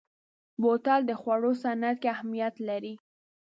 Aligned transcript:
بوتل 0.61 1.01
د 1.09 1.11
خوړو 1.21 1.51
صنعت 1.63 1.97
کې 2.01 2.09
اهمیت 2.15 2.55
لري. 2.69 2.93